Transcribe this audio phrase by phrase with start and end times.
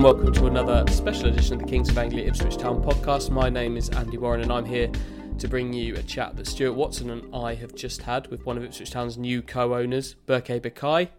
[0.00, 3.28] and welcome to another special edition of the Kings of Anglia Ipswich Town podcast.
[3.28, 4.90] My name is Andy Warren, and I'm here
[5.36, 8.56] to bring you a chat that Stuart Watson and I have just had with one
[8.56, 11.10] of Ipswich Town's new co owners, Berke Bakay,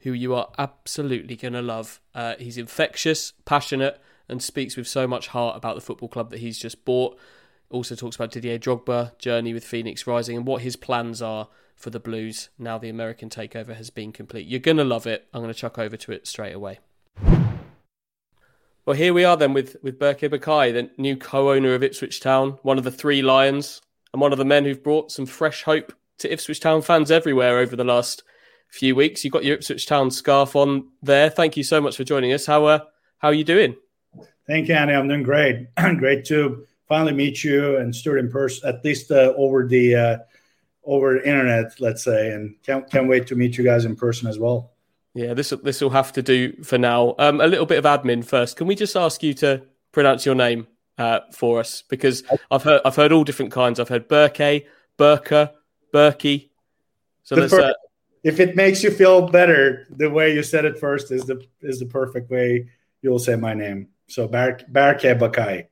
[0.00, 1.98] who you are absolutely going to love.
[2.14, 6.40] Uh, he's infectious, passionate, and speaks with so much heart about the football club that
[6.40, 7.18] he's just bought.
[7.70, 11.88] Also talks about Didier Drogba journey with Phoenix Rising and what his plans are for
[11.88, 14.46] the Blues now the American takeover has been complete.
[14.46, 15.26] You're going to love it.
[15.32, 16.80] I'm going to chuck over to it straight away.
[18.86, 22.58] Well, here we are then with with Berke Bakay, the new co-owner of Ipswich Town,
[22.62, 25.92] one of the three lions, and one of the men who've brought some fresh hope
[26.18, 28.22] to Ipswich Town fans everywhere over the last
[28.68, 29.22] few weeks.
[29.22, 31.28] You've got your Ipswich Town scarf on there.
[31.28, 32.46] Thank you so much for joining us.
[32.46, 32.78] How uh,
[33.18, 33.76] how are you doing?
[34.46, 34.94] Thank you, Andy.
[34.94, 35.68] I'm doing great.
[35.98, 40.18] great to finally meet you and Stuart in person, at least uh, over the uh,
[40.84, 44.38] over internet, let's say, and can't can't wait to meet you guys in person as
[44.38, 44.72] well.
[45.14, 47.14] Yeah, this this will have to do for now.
[47.18, 48.56] Um, a little bit of admin first.
[48.56, 51.82] Can we just ask you to pronounce your name uh, for us?
[51.88, 53.80] Because I've heard I've heard all different kinds.
[53.80, 54.64] I've heard Burke,
[54.96, 55.54] Burka,
[55.92, 56.50] Berkey.
[57.24, 57.52] So let's.
[57.52, 57.72] Per- uh,
[58.22, 61.80] if it makes you feel better, the way you said it first is the is
[61.80, 62.68] the perfect way
[63.02, 63.88] you'll say my name.
[64.06, 65.66] So Bar- Barke Bakay.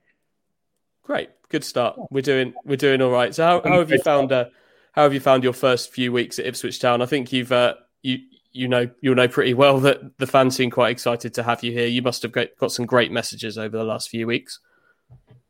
[1.02, 1.98] Great, good start.
[2.10, 3.34] We're doing we're doing all right.
[3.34, 4.46] So how, how have you found uh,
[4.92, 7.02] how have you found your first few weeks at Ipswich Town?
[7.02, 8.18] I think you've uh, you
[8.58, 11.72] you know you'll know pretty well that the fans seem quite excited to have you
[11.72, 11.86] here.
[11.86, 14.58] You must have got some great messages over the last few weeks.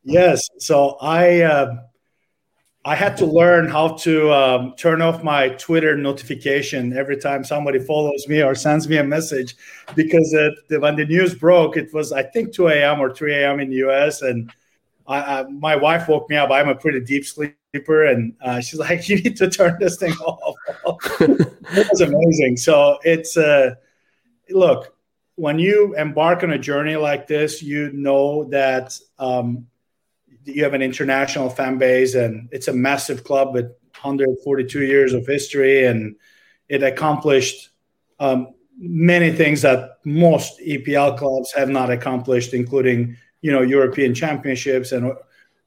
[0.03, 1.75] Yes, so I uh,
[2.85, 7.79] I had to learn how to um, turn off my Twitter notification every time somebody
[7.79, 9.55] follows me or sends me a message
[9.95, 12.99] because it, when the news broke, it was I think 2 a.m.
[12.99, 13.59] or 3 a.m.
[13.59, 14.21] in the U.S.
[14.21, 14.53] and
[15.07, 16.51] I, I, my wife woke me up.
[16.51, 20.13] I'm a pretty deep sleeper, and uh, she's like, "You need to turn this thing
[20.25, 20.55] off."
[21.19, 22.57] it was amazing.
[22.57, 23.75] So it's uh,
[24.49, 24.95] look
[25.39, 29.65] when you embark on a journey like this, you know that um,
[30.43, 33.65] you have an international fan base, and it's a massive club with
[34.01, 36.17] 142 years of history, and
[36.67, 37.69] it accomplished
[38.19, 44.91] um, many things that most EPL clubs have not accomplished, including you know European championships
[44.91, 45.13] and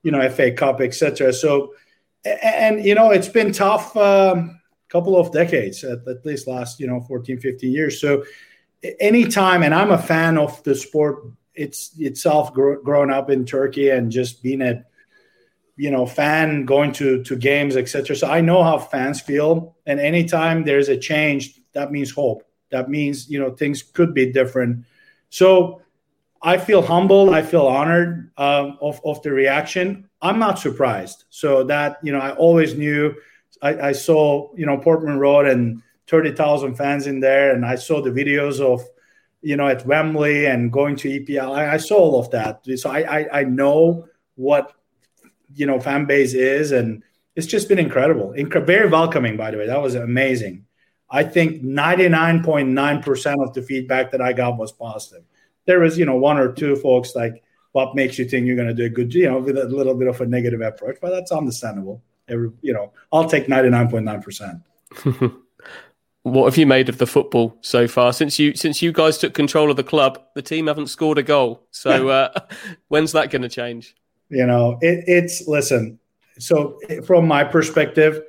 [0.02, 1.32] you know FA Cup, etc.
[1.32, 1.72] So,
[2.24, 6.86] and you know it's been tough um, couple of decades at, at least last you
[6.86, 8.24] know 14 15 years so
[9.00, 11.24] anytime and i'm a fan of the sport
[11.54, 14.84] it's itself gr- growing up in turkey and just being a
[15.76, 19.98] you know fan going to to games etc so i know how fans feel and
[19.98, 24.84] anytime there's a change that means hope that means you know things could be different
[25.30, 25.80] so
[26.42, 27.32] I feel humbled.
[27.32, 30.08] I feel honored um, of, of the reaction.
[30.22, 31.24] I'm not surprised.
[31.30, 33.14] So that, you know, I always knew
[33.60, 37.52] I, I saw, you know, Portman Road and 30,000 fans in there.
[37.52, 38.82] And I saw the videos of,
[39.42, 41.54] you know, at Wembley and going to EPL.
[41.54, 42.64] I, I saw all of that.
[42.76, 44.06] So I, I, I, know
[44.36, 44.72] what,
[45.54, 46.72] you know, fan base is.
[46.72, 47.02] And
[47.34, 48.32] it's just been incredible.
[48.36, 49.66] Inc- very welcoming, by the way.
[49.66, 50.66] That was amazing.
[51.10, 55.24] I think 99.9% of the feedback that I got was positive
[55.66, 58.68] there was, you know, one or two folks like, what makes you think you're going
[58.68, 61.10] to do a good, you know, with a little bit of a negative approach, but
[61.10, 62.02] that's understandable.
[62.28, 65.36] Every, you know, I'll take 99.9%.
[66.22, 68.12] what have you made of the football so far?
[68.12, 71.22] Since you since you guys took control of the club the team haven't scored a
[71.22, 71.66] goal.
[71.70, 72.32] So uh,
[72.88, 73.96] when's that going to change?
[74.28, 75.98] You know it, it's listen
[76.38, 78.22] so from my perspective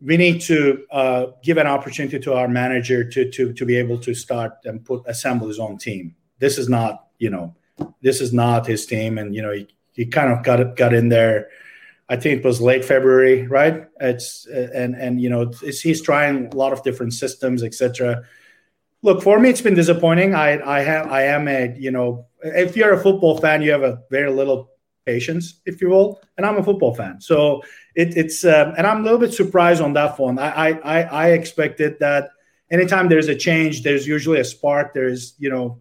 [0.00, 3.98] we need to uh, give an opportunity to our manager to to to be able
[3.98, 6.14] to start and put assemble his own team.
[6.38, 7.54] This is not you know
[8.02, 11.08] this is not his team and you know he, he kind of got got in
[11.08, 11.48] there
[12.08, 13.86] i think it was late february right?
[14.00, 18.22] It's and and you know he's trying a lot of different systems etc
[19.02, 20.34] look for me it's been disappointing.
[20.34, 23.82] I i have i am a you know if you're a football fan you have
[23.82, 24.70] a very little
[25.06, 27.20] patience if you will and i'm a football fan.
[27.20, 27.62] So
[27.94, 30.38] it, it's um, and i'm a little bit surprised on that one.
[30.38, 32.30] I, I i expected that
[32.70, 35.80] anytime there's a change there's usually a spark there's you know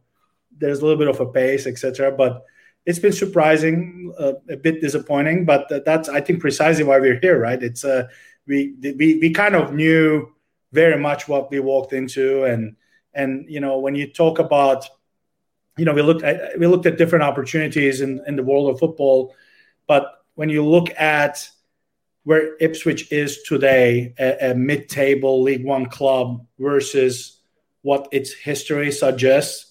[0.58, 2.12] there's a little bit of a pace, etc.
[2.12, 2.44] But
[2.86, 5.46] it's been surprising, uh, a bit disappointing.
[5.46, 7.62] But that's I think precisely why we're here, right?
[7.62, 8.08] It's uh,
[8.48, 10.32] we we we kind of knew
[10.72, 12.76] very much what we walked into, and
[13.14, 14.88] and you know when you talk about,
[15.78, 18.80] you know, we looked at we looked at different opportunities in in the world of
[18.80, 19.36] football,
[19.88, 21.50] but when you look at
[22.24, 27.40] where Ipswich is today, a, a mid-table League One club versus
[27.84, 29.67] what its history suggests,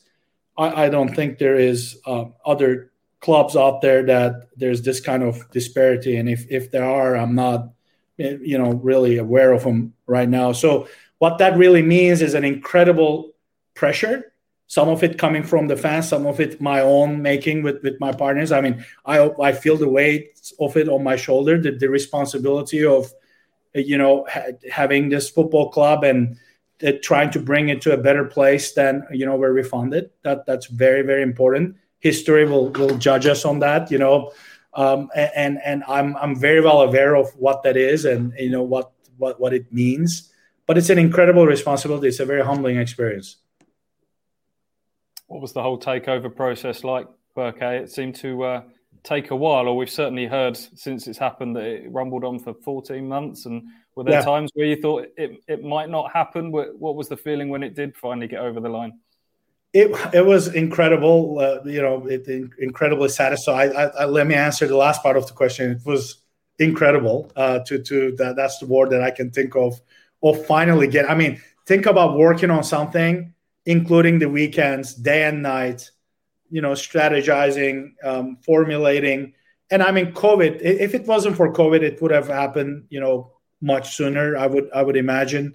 [0.58, 5.22] I, I don't think there is uh, other clubs out there that there's this kind
[5.22, 7.70] of disparity, and if if there are, I'm not
[8.18, 10.52] eh, you know really aware of them right now.
[10.52, 10.88] So
[11.18, 13.32] what that really means is an incredible
[13.74, 14.32] pressure
[14.68, 18.00] some of it coming from the fans, some of it my own making with, with
[18.00, 18.50] my partners.
[18.50, 22.84] I mean, I I feel the weight of it on my shoulder, the, the responsibility
[22.84, 23.12] of
[23.74, 26.38] you know ha- having this football club and
[27.02, 30.14] trying to bring it to a better place than you know where we found it.
[30.22, 31.76] That that's very very important.
[32.00, 33.90] History will will judge us on that.
[33.90, 34.32] You know.
[34.74, 38.62] Um, and and I'm I'm very well aware of what that is and you know
[38.62, 40.30] what what what it means.
[40.66, 42.08] But it's an incredible responsibility.
[42.08, 43.36] It's a very humbling experience.
[45.28, 47.62] What was the whole takeover process like, Burke?
[47.62, 48.62] It seemed to uh,
[49.02, 52.52] take a while, or we've certainly heard since it's happened that it rumbled on for
[52.52, 53.46] 14 months.
[53.46, 53.64] And
[53.96, 54.24] were there yeah.
[54.24, 56.52] times where you thought it, it might not happen?
[56.52, 59.00] What was the feeling when it did finally get over the line?
[59.72, 62.28] It, it was incredible, uh, you know, it,
[62.58, 63.74] incredibly satisfying.
[63.74, 65.72] I, I, let me answer the last part of the question.
[65.72, 66.22] It was
[66.58, 69.80] incredible uh, to to that, that's the word that I can think of.
[70.22, 71.10] Of finally get.
[71.10, 73.34] I mean, think about working on something
[73.66, 75.90] including the weekends, day and night,
[76.48, 79.34] you know, strategizing, um, formulating.
[79.70, 80.60] And I mean, COVID.
[80.62, 84.36] If it wasn't for COVID, it would have happened, you know, much sooner.
[84.36, 85.54] I would, I would imagine.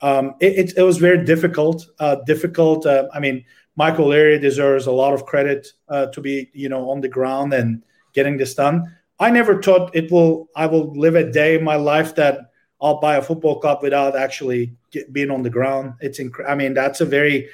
[0.00, 1.86] Um, it, it, it, was very difficult.
[1.98, 2.84] Uh, difficult.
[2.86, 3.44] Uh, I mean,
[3.76, 7.52] Michael Leary deserves a lot of credit uh, to be, you know, on the ground
[7.54, 7.82] and
[8.12, 8.94] getting this done.
[9.18, 10.48] I never thought it will.
[10.54, 12.50] I will live a day in my life that
[12.80, 15.94] I'll buy a football club without actually get, being on the ground.
[16.00, 17.48] It's inc- I mean that's a very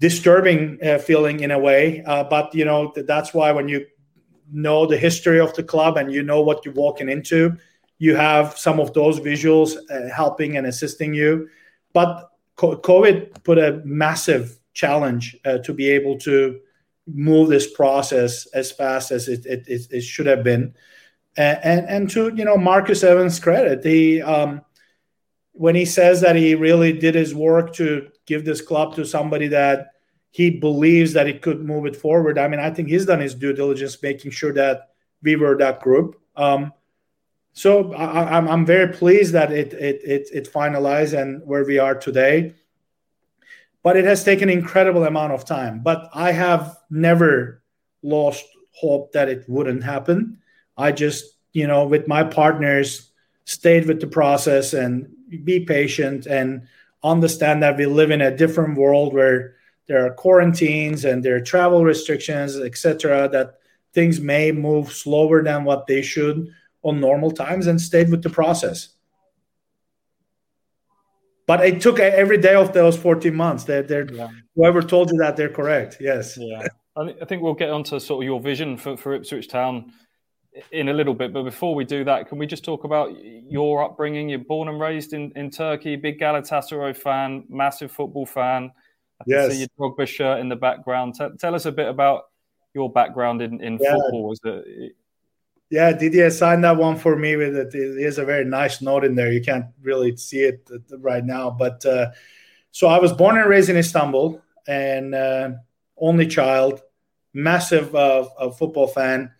[0.00, 3.86] disturbing uh, feeling in a way, uh, but you know that's why when you
[4.52, 7.56] know the history of the club and you know what you're walking into,
[8.00, 11.48] you have some of those visuals uh, helping and assisting you.
[11.92, 16.58] But COVID put a massive challenge uh, to be able to
[17.06, 20.74] move this process as fast as it, it, it, it should have been
[21.36, 24.62] and and to you know Marcus Evans' credit, he um,
[25.52, 29.48] when he says that he really did his work to give this club to somebody
[29.48, 29.92] that
[30.30, 32.38] he believes that he could move it forward.
[32.38, 34.90] I mean, I think he's done his due diligence, making sure that
[35.22, 36.20] we were that group.
[36.36, 36.72] Um,
[37.52, 41.64] so I, am I'm, I'm very pleased that it, it it it finalized and where
[41.64, 42.54] we are today.
[43.82, 45.80] But it has taken an incredible amount of time.
[45.82, 47.62] But I have never
[48.02, 50.38] lost hope that it wouldn't happen.
[50.76, 53.10] I just, you know, with my partners,
[53.46, 55.08] stayed with the process and
[55.44, 56.68] be patient and
[57.02, 59.56] understand that we live in a different world where
[59.88, 63.28] there are quarantines and there are travel restrictions, etc.
[63.28, 63.58] That
[63.92, 68.30] things may move slower than what they should on normal times, and stayed with the
[68.30, 68.90] process.
[71.46, 73.64] But it took every day of those 14 months.
[73.64, 74.28] They're, they're yeah.
[74.54, 75.96] whoever told you that they're correct.
[76.00, 76.38] Yes.
[76.40, 76.68] Yeah.
[76.96, 79.92] I think we'll get onto sort of your vision for, for Ipswich Town
[80.72, 81.32] in a little bit.
[81.32, 84.28] But before we do that, can we just talk about your upbringing?
[84.28, 88.70] You're born and raised in, in Turkey, big Galatasaray fan, massive football fan.
[89.20, 89.52] I yes.
[89.52, 91.14] see your Drogba shirt in the background.
[91.16, 92.24] T- tell us a bit about
[92.74, 93.94] your background in, in yeah.
[93.94, 94.32] football.
[94.32, 94.92] Is it...
[95.70, 97.70] Yeah, Didier signed that one for me with it.
[97.72, 99.30] There's a very nice note in there.
[99.32, 100.68] You can't really see it
[100.98, 102.10] right now, but uh,
[102.72, 105.50] so I was born and raised in Istanbul, and uh,
[105.98, 106.82] only child,
[107.34, 109.32] massive uh, football fan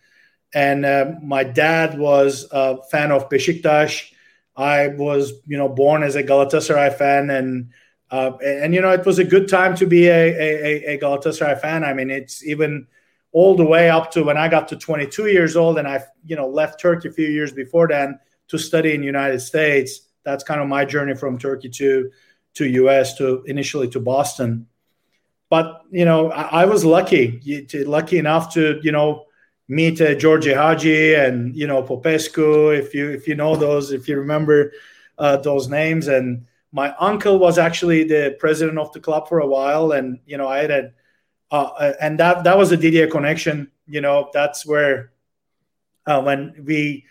[0.53, 4.11] and uh, my dad was a fan of Besiktas.
[4.55, 7.71] I was, you know, born as a Galatasaray fan, and
[8.11, 11.61] uh, and you know, it was a good time to be a, a, a Galatasaray
[11.61, 11.83] fan.
[11.83, 12.87] I mean, it's even
[13.31, 16.35] all the way up to when I got to 22 years old, and I, you
[16.35, 18.19] know, left Turkey a few years before then
[18.49, 20.01] to study in the United States.
[20.23, 22.11] That's kind of my journey from Turkey to
[22.53, 24.67] to US to initially to Boston.
[25.49, 27.41] But you know, I, I was lucky,
[27.85, 29.25] lucky enough to you know
[29.67, 34.07] meet uh, Gheorghe Hagi and you know Popescu, if you if you know those, if
[34.07, 34.73] you remember
[35.17, 36.07] uh, those names.
[36.07, 40.37] And my uncle was actually the president of the club for a while, and you
[40.37, 40.91] know I had, a,
[41.51, 43.71] uh, and that that was a Didier connection.
[43.87, 45.11] You know that's where
[46.05, 47.05] uh, when we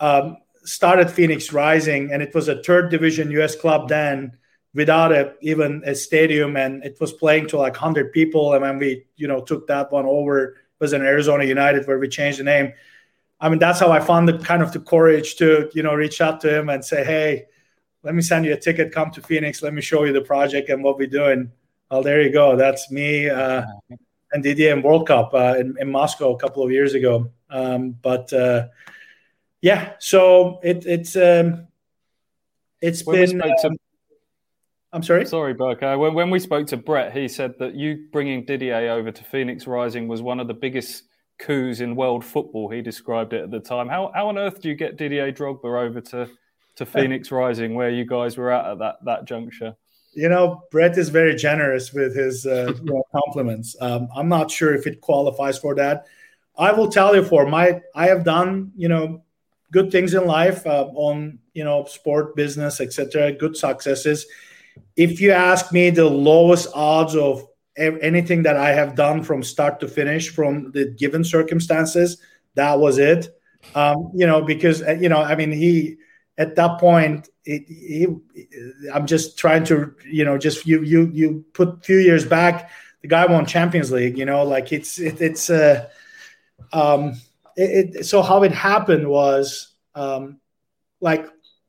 [0.00, 3.56] um, started Phoenix Rising, and it was a third division U.S.
[3.56, 4.36] club then
[4.74, 8.76] without a, even a stadium and it was playing to like 100 people and when
[8.76, 12.44] we you know took that one over was in Arizona United where we changed the
[12.44, 12.72] name.
[13.40, 16.20] I mean, that's how I found the kind of the courage to, you know, reach
[16.20, 17.46] out to him and say, hey,
[18.02, 20.68] let me send you a ticket, come to Phoenix, let me show you the project
[20.68, 21.50] and what we're doing.
[21.90, 22.56] Oh, there you go.
[22.56, 23.62] That's me uh,
[24.32, 27.30] and Didier in World Cup uh, in, in, Moscow a couple of years ago.
[27.50, 28.68] Um, but uh,
[29.60, 31.68] yeah, so it, it's um,
[32.80, 33.38] it's when been.
[33.38, 33.76] To,
[34.92, 35.26] I'm sorry.
[35.26, 35.98] Sorry, Berke.
[35.98, 39.66] When, when we spoke to Brett, he said that you bringing Didier over to Phoenix
[39.66, 41.04] Rising was one of the biggest
[41.38, 42.68] coups in world football.
[42.68, 43.88] He described it at the time.
[43.88, 46.28] How, how on earth do you get Didier Drogba over to,
[46.76, 49.74] to Phoenix Rising, where you guys were at at that, that juncture?
[50.16, 53.76] You know, Brett is very generous with his uh, you know, compliments.
[53.80, 56.06] Um, I'm not sure if it qualifies for that.
[56.56, 59.22] I will tell you for my, I have done, you know,
[59.72, 63.32] good things in life uh, on, you know, sport, business, etc.
[63.32, 64.26] Good successes.
[64.96, 69.80] If you ask me the lowest odds of anything that I have done from start
[69.80, 72.18] to finish from the given circumstances,
[72.54, 73.36] that was it.
[73.74, 75.96] Um, you know, because uh, you know, I mean, he
[76.36, 78.06] at that point, it, he,
[78.92, 82.70] I'm just trying to, you know, just you you you put a few years back,
[83.02, 84.18] the guy won Champions League.
[84.18, 85.88] You know, like it's it, it's uh,
[86.72, 87.20] um,
[87.56, 90.40] it, it, so how it happened was um,
[91.00, 91.26] like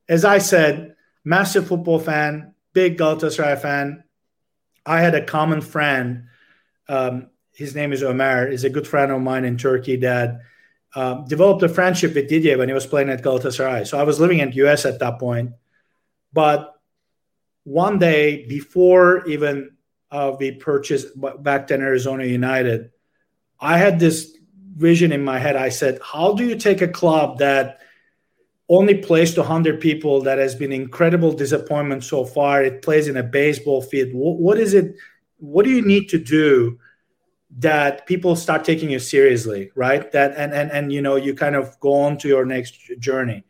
[0.09, 4.03] as I said, massive football fan, big Galatasaray fan.
[4.85, 6.25] I had a common friend.
[6.87, 8.47] Um, his name is Omar.
[8.47, 10.41] Is a good friend of mine in Turkey that
[10.95, 13.85] um, developed a friendship with Didier when he was playing at Galatasaray.
[13.85, 15.51] So I was living in the US at that point.
[16.31, 16.73] But
[17.63, 19.71] one day before even
[20.09, 21.07] uh, we purchased
[21.43, 22.91] back then Arizona United,
[23.59, 24.37] I had this
[24.75, 25.55] vision in my head.
[25.55, 27.79] I said, How do you take a club that
[28.69, 32.63] only plays to 100 people that has been incredible disappointment so far?
[32.63, 34.13] It plays in a baseball field.
[34.13, 34.95] what, what is it?
[35.37, 36.79] What do you need to do
[37.57, 40.11] that people start taking you seriously right?
[40.11, 43.43] That and and and you know you kind of go on to your next journey.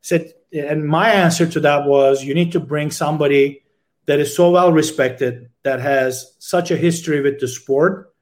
[0.00, 3.62] Said and my answer to that was you need to bring somebody
[4.06, 8.14] that is so well respected that has such a history with the sport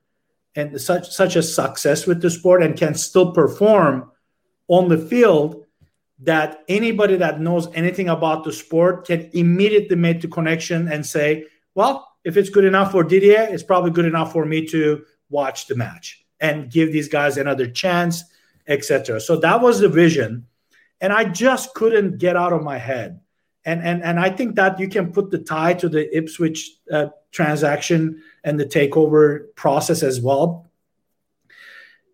[0.54, 4.10] and such such a success with the sport and can still perform
[4.68, 5.64] on the field
[6.20, 11.44] that anybody that knows anything about the sport can immediately make the connection and say
[11.74, 15.66] well if it's good enough for Didier, it's probably good enough for me to watch
[15.66, 18.24] the match and give these guys another chance,
[18.66, 19.20] etc.
[19.20, 20.46] So that was the vision,
[21.00, 23.20] and I just couldn't get out of my head.
[23.64, 27.08] And and and I think that you can put the tie to the Ipswich uh,
[27.32, 30.70] transaction and the takeover process as well.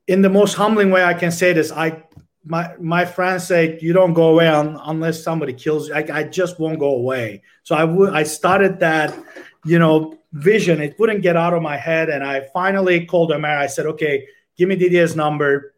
[0.07, 2.05] In the most humbling way I can say this, I
[2.45, 5.95] my my friends say you don't go away unless somebody kills you.
[5.95, 7.43] I, I just won't go away.
[7.63, 9.17] So I would I started that
[9.65, 10.81] you know, vision.
[10.81, 12.09] It wouldn't get out of my head.
[12.09, 13.57] And I finally called Omar.
[13.57, 14.27] I said, okay,
[14.57, 15.75] give me Didier's number.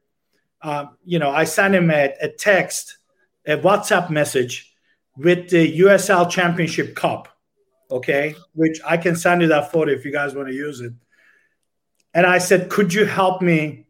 [0.63, 2.97] Um, you know, I sent him a, a, text,
[3.47, 4.75] a WhatsApp message
[5.17, 7.29] with the USL Championship Cup.
[7.91, 10.93] Okay, which I can send you that photo if you guys want to use it.
[12.15, 13.87] And I said, could you help me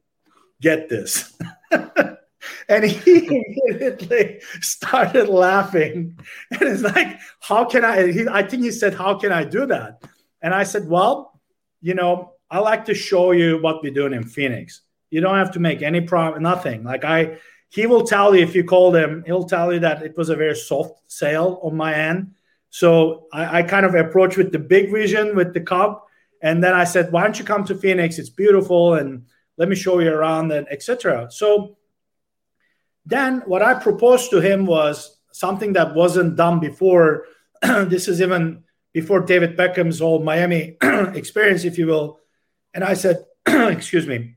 [0.61, 1.33] get this?
[2.69, 3.27] and he
[3.67, 6.19] immediately started laughing.
[6.51, 9.67] And it's like how can i he, i think he said how can i do
[9.67, 10.03] that?
[10.43, 11.41] And i said well
[11.81, 14.83] you know i like to show you what we're doing in phoenix.
[15.11, 16.85] You don't have to make any problem nothing.
[16.85, 20.17] Like i he will tell you if you call him he'll tell you that it
[20.17, 22.33] was a very soft sale on my end.
[22.71, 26.07] So i, I kind of approach with the big vision with the cup
[26.43, 28.19] and then i said why don't you come to phoenix?
[28.19, 31.77] It's beautiful and let me show you around and etc so
[33.07, 37.27] then what I proposed to him was something that wasn't done before.
[37.63, 42.21] this is even before David Beckham's whole Miami experience, if you will.
[42.73, 44.37] And I said, excuse me.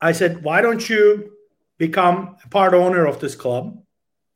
[0.00, 1.32] I said, why don't you
[1.78, 3.82] become a part owner of this club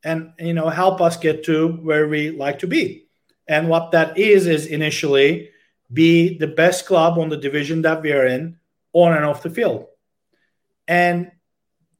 [0.03, 3.07] and you know help us get to where we like to be?
[3.47, 5.49] And what that is is initially
[5.91, 8.57] be the best club on the division that we are in
[8.93, 9.87] on and off the field.
[10.87, 11.31] And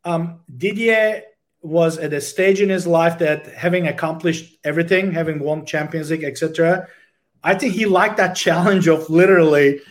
[0.07, 1.23] um, Didier
[1.61, 6.23] was at a stage in his life that having accomplished everything, having won Champions League,
[6.23, 6.87] etc.,
[7.43, 9.81] I think he liked that challenge of literally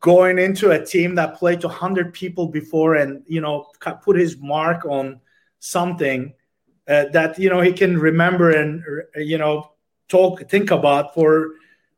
[0.00, 3.66] going into a team that played to 100 people before and you know
[4.02, 5.20] put his mark on
[5.58, 6.32] something
[6.86, 8.84] uh, that you know he can remember and
[9.16, 9.72] you know
[10.08, 11.54] talk think about for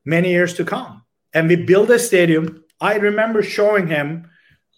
[0.06, 1.02] many years to come
[1.34, 4.26] and we built a stadium i remember showing him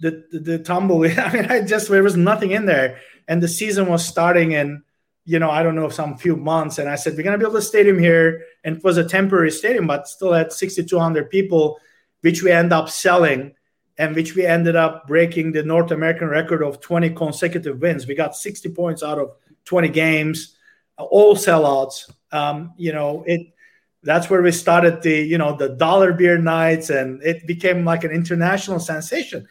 [0.01, 1.19] the, the, the tumbleweed.
[1.19, 4.83] I mean, I just there was nothing in there, and the season was starting in
[5.25, 7.63] you know I don't know some few months, and I said we're gonna build a
[7.63, 11.79] stadium here, and it was a temporary stadium, but still had 6,200 people,
[12.23, 13.55] which we end up selling,
[13.99, 18.07] and which we ended up breaking the North American record of 20 consecutive wins.
[18.07, 19.33] We got 60 points out of
[19.65, 20.57] 20 games,
[20.97, 22.11] all sellouts.
[22.31, 23.55] Um, you know it
[24.03, 28.05] that's where we started the you know the dollar beer nights and it became like
[28.05, 29.47] an international sensation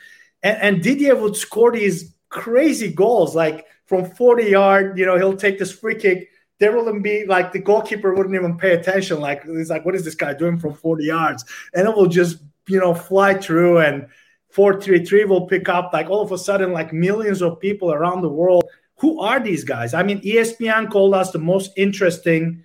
[0.48, 4.98] and, and Didier would score these crazy goals, like from 40 yard.
[4.98, 6.30] You know, he'll take this free kick.
[6.60, 9.20] There wouldn't be like the goalkeeper wouldn't even pay attention.
[9.20, 11.46] Like he's like, what is this guy doing from 40 yards?
[11.74, 14.08] And it will just you know fly through and
[14.52, 18.30] 433 will pick up like all of a sudden like millions of people around the
[18.30, 18.66] world
[18.98, 22.62] who are these guys i mean espn called us the most interesting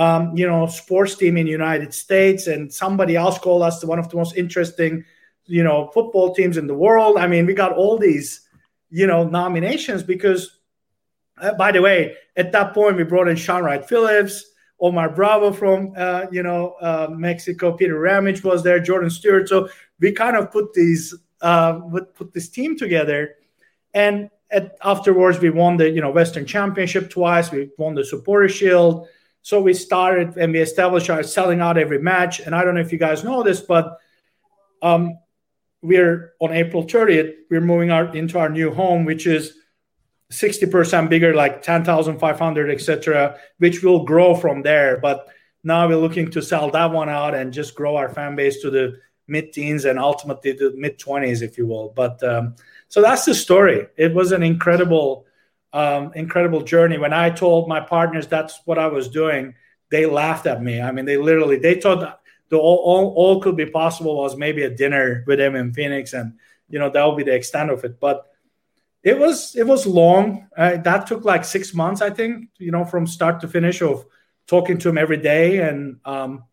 [0.00, 3.98] um, you know, sports team in the United States, and somebody else called us one
[3.98, 5.04] of the most interesting,
[5.46, 7.16] you know, football teams in the world.
[7.18, 8.48] I mean, we got all these,
[8.90, 10.58] you know, nominations because,
[11.40, 14.44] uh, by the way, at that point we brought in Shaun Wright-Phillips,
[14.80, 19.48] Omar Bravo from, uh, you know, uh, Mexico, Peter Ramage was there, Jordan Stewart.
[19.48, 19.68] So
[19.98, 21.80] we kind of put these, uh,
[22.14, 23.34] put this team together,
[23.94, 27.50] and at, afterwards we won the, you know, Western Championship twice.
[27.50, 29.06] We won the Supporter Shield
[29.42, 32.40] so we started and we established our selling out every match.
[32.40, 33.98] And I don't know if you guys know this, but
[34.82, 35.18] um,
[35.82, 39.54] we're on April 30th, we're moving out into our new home, which is
[40.32, 44.98] 60% bigger, like 10,500, etc., which will grow from there.
[44.98, 45.28] But
[45.64, 48.70] now we're looking to sell that one out and just grow our fan base to
[48.70, 51.92] the mid teens and ultimately the mid 20s, if you will.
[51.94, 52.56] But um,
[52.88, 53.86] so that's the story.
[53.96, 55.26] It was an incredible
[55.72, 56.98] um, incredible journey.
[56.98, 59.54] When I told my partners that's what I was doing,
[59.90, 60.80] they laughed at me.
[60.80, 62.19] I mean, they literally they thought
[62.50, 66.12] the all, all, all could be possible was maybe a dinner with him in Phoenix,
[66.12, 66.34] and
[66.68, 67.98] you know that would be the extent of it.
[67.98, 68.26] But
[69.02, 70.48] it was it was long.
[70.56, 72.50] Uh, that took like six months, I think.
[72.58, 74.04] You know, from start to finish of
[74.46, 76.44] talking to him every day, and um,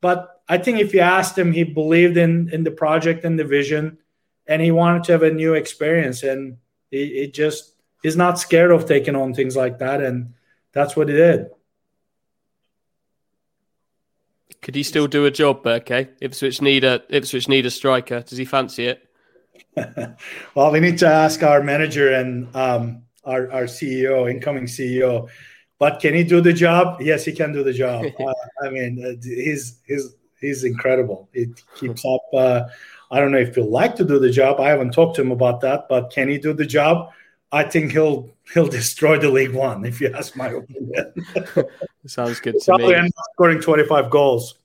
[0.00, 3.44] but I think if you asked him, he believed in in the project and the
[3.44, 3.98] vision,
[4.46, 6.58] and he wanted to have a new experience, and
[6.90, 10.34] it, it just he's not scared of taking on things like that, and
[10.72, 11.48] that's what he did.
[14.66, 16.08] Could he still do a job, Berke?
[16.20, 18.22] Ipswich need a Ipswich need a striker.
[18.22, 19.08] Does he fancy it?
[20.56, 25.28] well, we need to ask our manager and um, our, our CEO, incoming CEO.
[25.78, 27.00] But can he do the job?
[27.00, 28.06] Yes, he can do the job.
[28.18, 31.28] uh, I mean, uh, he's he's he's incredible.
[31.32, 32.22] It keeps up.
[32.34, 32.62] Uh,
[33.12, 34.58] I don't know if he'll like to do the job.
[34.58, 37.10] I haven't talked to him about that, but can he do the job?
[37.52, 39.84] I think he'll he'll destroy the League One.
[39.84, 41.12] If you ask my opinion,
[42.06, 42.94] sounds good to Probably me.
[42.94, 44.56] End up scoring twenty five goals.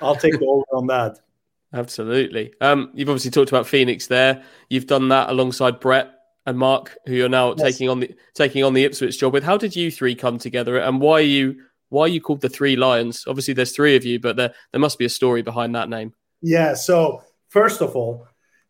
[0.00, 1.18] I'll take the over on that.
[1.74, 2.54] Absolutely.
[2.60, 4.44] Um, you've obviously talked about Phoenix there.
[4.70, 6.08] You've done that alongside Brett
[6.46, 7.72] and Mark, who you're now yes.
[7.72, 9.42] taking on the taking on the Ipswich job with.
[9.42, 11.56] How did you three come together, and why are you
[11.88, 13.24] why are you called the Three Lions?
[13.26, 16.14] Obviously, there's three of you, but there there must be a story behind that name.
[16.42, 16.74] Yeah.
[16.74, 18.26] So first of all,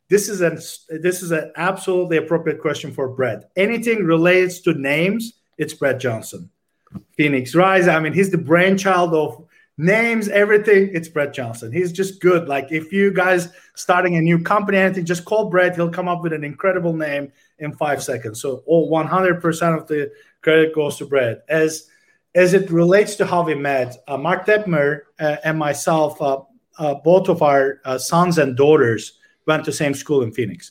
[0.09, 0.57] this is an
[1.01, 3.51] this is an absolutely appropriate question for Brett.
[3.57, 6.51] Anything relates to names, it's Brett Johnson.
[7.17, 7.89] Phoenix Rise.
[7.89, 9.45] I mean, he's the brainchild of
[9.79, 10.91] names, everything.
[10.93, 11.73] It's Brett Johnson.
[11.73, 12.49] He's just good.
[12.49, 15.75] Like if you guys starting a new company, anything, just call Brett.
[15.75, 18.41] He'll come up with an incredible name in five seconds.
[18.41, 20.13] So all 100% of the
[20.43, 21.45] credit goes to Brett.
[21.49, 21.89] As
[22.37, 26.41] as it relates to how we met, uh, Mark Detmer uh, and myself, uh,
[26.79, 30.71] uh both of our uh, sons and daughters went to same school in Phoenix.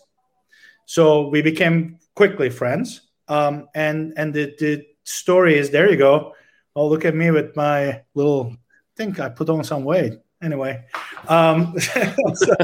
[0.86, 3.02] So we became quickly friends.
[3.28, 6.34] Um, and and the, the story is there you go.
[6.76, 8.56] Oh, look at me with my little
[8.96, 10.14] think I put on some weight.
[10.42, 10.84] Anyway.
[11.28, 12.56] Um, so,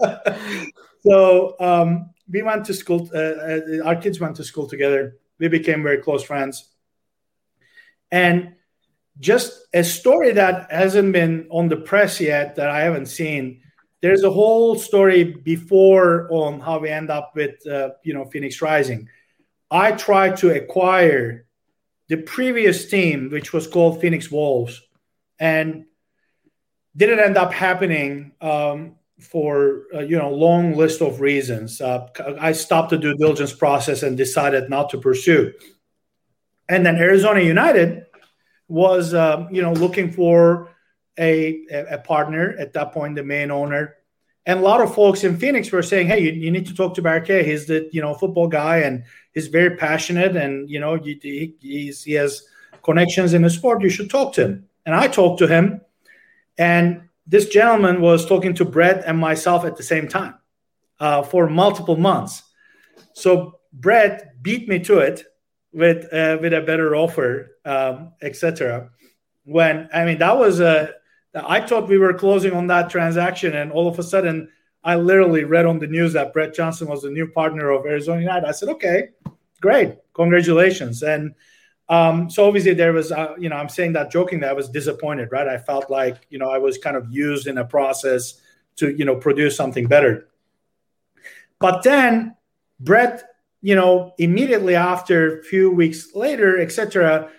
[1.00, 5.16] so um, we went to school, uh, uh, our kids went to school together.
[5.38, 6.68] We became very close friends.
[8.10, 8.54] And
[9.18, 13.62] just a story that hasn't been on the press yet that I haven't seen
[14.06, 18.62] there's a whole story before on how we end up with uh, you know Phoenix
[18.62, 19.08] Rising.
[19.68, 21.46] I tried to acquire
[22.06, 24.80] the previous team, which was called Phoenix Wolves,
[25.40, 25.86] and
[26.96, 31.80] didn't end up happening um, for uh, you know long list of reasons.
[31.80, 32.06] Uh,
[32.40, 35.52] I stopped the due diligence process and decided not to pursue.
[36.68, 38.06] And then Arizona United
[38.68, 40.70] was um, you know looking for
[41.18, 43.95] a, a partner at that point, the main owner.
[44.46, 46.94] And a lot of folks in Phoenix were saying, "Hey, you, you need to talk
[46.94, 47.44] to Berke.
[47.44, 52.12] He's the you know football guy, and he's very passionate, and you know he, he
[52.12, 52.42] has
[52.82, 53.82] connections in the sport.
[53.82, 55.80] You should talk to him." And I talked to him,
[56.56, 60.34] and this gentleman was talking to Brett and myself at the same time
[61.00, 62.42] uh, for multiple months.
[63.14, 65.24] So Brett beat me to it
[65.72, 68.90] with uh, with a better offer, um, etc.
[69.44, 70.94] When I mean that was a
[71.36, 74.48] I thought we were closing on that transaction, and all of a sudden,
[74.82, 78.20] I literally read on the news that Brett Johnson was the new partner of Arizona
[78.20, 78.46] United.
[78.46, 79.10] I said, "Okay,
[79.60, 81.34] great, congratulations!" And
[81.88, 84.68] um, so obviously there was, uh, you know, I'm saying that joking that I was
[84.68, 85.46] disappointed, right?
[85.46, 88.40] I felt like you know I was kind of used in a process
[88.76, 90.28] to you know produce something better.
[91.58, 92.36] But then
[92.80, 93.22] Brett,
[93.62, 97.30] you know, immediately after, a few weeks later, etc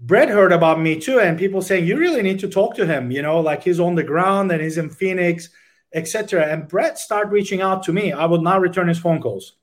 [0.00, 3.10] Brett heard about me too, and people saying you really need to talk to him.
[3.10, 5.50] You know, like he's on the ground and he's in Phoenix,
[5.94, 6.46] etc.
[6.46, 8.12] And Brett started reaching out to me.
[8.12, 9.56] I would not return his phone calls.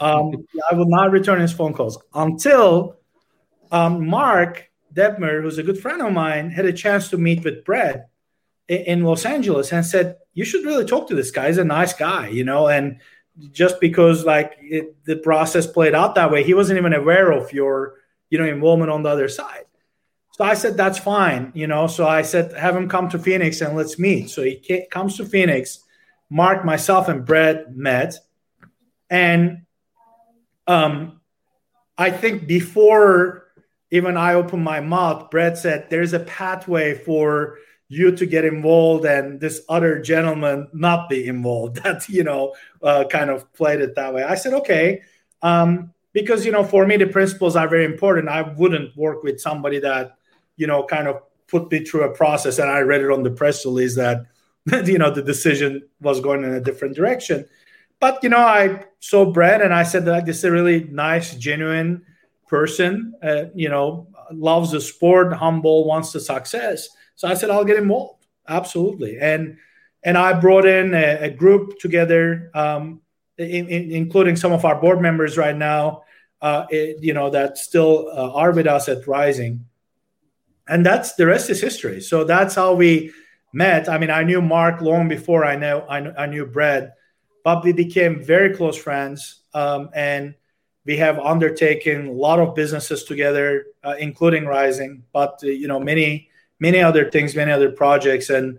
[0.00, 2.96] Um, I would not return his phone calls until
[3.70, 7.64] um, Mark Detmer, who's a good friend of mine, had a chance to meet with
[7.64, 8.08] Brett
[8.68, 11.48] in Los Angeles and said, "You should really talk to this guy.
[11.48, 13.00] He's a nice guy, you know." And
[13.52, 17.52] just because like it, the process played out that way, he wasn't even aware of
[17.52, 17.94] your,
[18.30, 19.64] you know, involvement on the other side.
[20.32, 21.86] So I said, "That's fine," you know.
[21.86, 25.16] So I said, "Have him come to Phoenix and let's meet." So he came, comes
[25.16, 25.80] to Phoenix.
[26.28, 28.14] Mark, myself, and Brett met,
[29.08, 29.62] and
[30.66, 31.20] um,
[31.96, 33.44] I think before
[33.92, 37.58] even I opened my mouth, Brett said, "There's a pathway for."
[37.88, 43.04] you to get involved and this other gentleman not be involved that you know uh,
[43.04, 45.02] kind of played it that way i said okay
[45.42, 49.40] um, because you know for me the principles are very important i wouldn't work with
[49.40, 50.16] somebody that
[50.56, 53.30] you know kind of put me through a process and i read it on the
[53.30, 54.26] press release that
[54.86, 57.44] you know the decision was going in a different direction
[58.00, 61.34] but you know i saw brett and i said that this is a really nice
[61.36, 62.04] genuine
[62.48, 67.64] person uh, you know loves the sport humble wants the success so I said, I'll
[67.64, 68.26] get involved.
[68.46, 69.18] Absolutely.
[69.18, 69.56] And
[70.04, 73.00] and I brought in a, a group together, um,
[73.38, 76.04] in, in, including some of our board members right now,
[76.42, 79.66] uh, it, you know, that still uh, are with us at Rising.
[80.68, 82.00] And that's the rest is history.
[82.00, 83.12] So that's how we
[83.52, 83.88] met.
[83.88, 86.92] I mean, I knew Mark long before I know I, I knew Brad,
[87.44, 89.42] but we became very close friends.
[89.54, 90.34] Um, and
[90.84, 95.04] we have undertaken a lot of businesses together, uh, including Rising.
[95.12, 98.30] But uh, you know, many many other things, many other projects.
[98.30, 98.58] And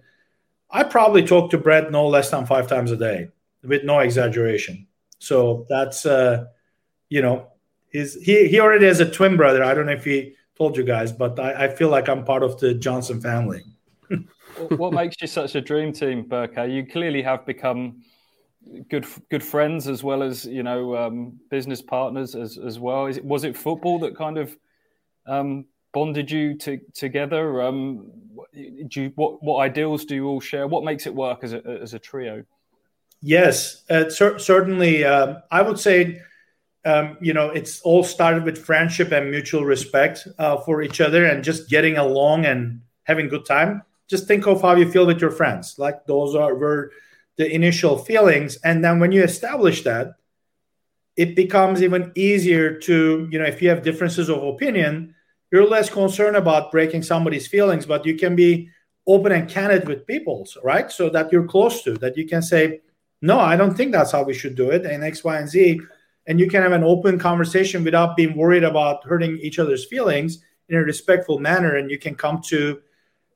[0.70, 3.30] I probably talk to Brad no less than five times a day
[3.64, 4.88] with no exaggeration.
[5.20, 6.46] So that's, uh,
[7.10, 7.48] you know,
[7.92, 9.64] he, he already has a twin brother.
[9.64, 12.44] I don't know if he told you guys, but I, I feel like I'm part
[12.44, 13.64] of the Johnson family.
[14.70, 16.58] what makes you such a dream team, Burke?
[16.70, 18.04] You clearly have become
[18.90, 23.06] good good friends as well as you know um, business partners as as well.
[23.06, 24.56] Is it, was it football that kind of
[25.26, 27.62] um, bonded you to, together?
[27.62, 28.12] Um,
[28.88, 30.68] do you, what what ideals do you all share?
[30.68, 32.44] What makes it work as a as a trio?
[33.22, 35.04] Yes, uh, cer- certainly.
[35.04, 36.22] Uh, I would say,
[36.88, 41.26] um, you know, it's all started with friendship and mutual respect uh, for each other,
[41.26, 43.84] and just getting along and having good time.
[44.08, 45.76] Just think of how you feel with your friends.
[45.78, 46.92] Like those are were
[47.36, 50.16] the initial feelings, and then when you establish that,
[51.16, 55.14] it becomes even easier to, you know, if you have differences of opinion
[55.52, 58.70] you're less concerned about breaking somebody's feelings, but you can be
[59.08, 60.92] open and candid with people, right?
[60.92, 62.82] So that you're close to, that you can say,
[63.22, 65.82] no, I don't think that's how we should do it, and X, Y, and Z.
[66.28, 70.44] And you can have an open conversation without being worried about hurting each other's feelings
[70.70, 72.82] in a respectful manner, and you can come to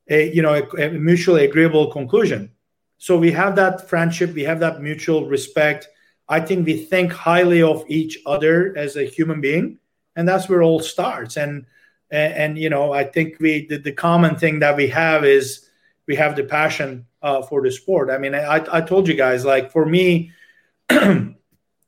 [0.10, 2.52] a you know a, a mutually agreeable conclusion.
[2.98, 5.88] So we have that friendship, we have that mutual respect.
[6.30, 9.80] I think we think highly of each other as a human being,
[10.16, 11.38] and that's where it all starts.
[11.38, 11.66] And
[12.12, 15.68] and, and you know i think we the, the, common thing that we have is
[16.08, 19.46] we have the passion uh, for the sport i mean I, I told you guys
[19.46, 20.32] like for me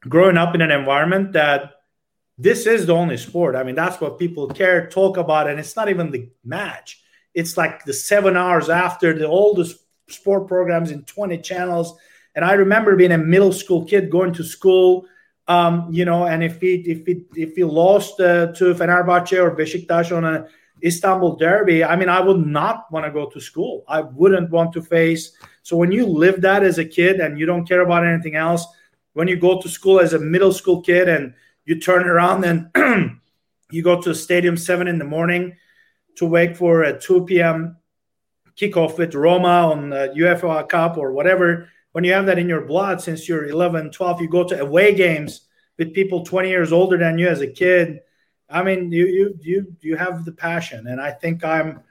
[0.08, 1.72] growing up in an environment that
[2.38, 5.76] this is the only sport i mean that's what people care talk about and it's
[5.76, 7.02] not even the match
[7.34, 11.96] it's like the seven hours after the oldest sport programs in 20 channels
[12.36, 15.06] and i remember being a middle school kid going to school
[15.48, 19.56] um, you know, and if he if he if he lost uh, to Fenerbahce or
[19.56, 20.48] Besiktas on a
[20.84, 23.84] Istanbul derby, I mean, I would not want to go to school.
[23.88, 25.36] I wouldn't want to face.
[25.62, 28.66] So when you live that as a kid and you don't care about anything else,
[29.14, 31.34] when you go to school as a middle school kid and
[31.66, 32.70] you turn around and
[33.72, 35.56] you go to a stadium seven in the morning
[36.18, 37.78] to wait for a 2 p.m.
[38.60, 42.62] kickoff with Roma on the UEFA Cup or whatever, when you have that in your
[42.62, 45.42] blood since you're 11, 12, you go to away games
[45.78, 48.00] with people 20 years older than you as a kid.
[48.50, 51.82] I mean, you you you you have the passion, and I think I'm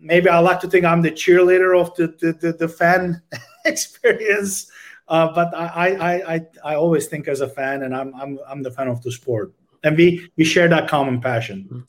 [0.00, 3.22] maybe I like to think I'm the cheerleader of the the, the, the fan
[3.64, 4.70] experience.
[5.12, 8.62] Uh, but I, I I I always think as a fan, and I'm I'm I'm
[8.62, 9.52] the fan of the sport,
[9.84, 11.84] and we we share that common passion.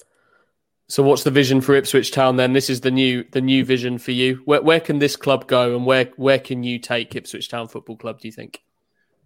[0.90, 2.52] So what's the vision for Ipswich Town then?
[2.52, 4.42] This is the new the new vision for you.
[4.44, 7.96] Where where can this club go and where where can you take Ipswich Town Football
[7.96, 8.62] Club, do you think?